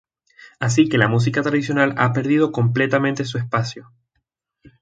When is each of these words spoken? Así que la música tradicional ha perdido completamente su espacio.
Así 0.59 0.89
que 0.89 0.97
la 0.97 1.07
música 1.07 1.43
tradicional 1.43 1.93
ha 1.99 2.11
perdido 2.11 2.51
completamente 2.51 3.23
su 3.23 3.37
espacio. 3.37 3.91